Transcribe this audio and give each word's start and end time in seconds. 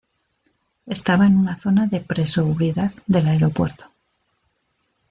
Estaba 0.87 1.27
en 1.27 1.37
una 1.37 1.59
zona 1.59 1.85
de 1.85 1.99
pre-seguridad 2.01 2.91
del 3.05 3.27
aeropuerto. 3.27 3.85